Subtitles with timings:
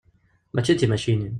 [0.53, 1.29] Mačči d timacinin.